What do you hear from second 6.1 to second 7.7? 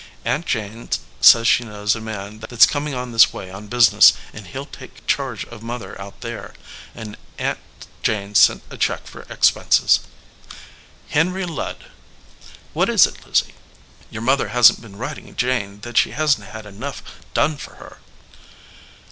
there, and Aunt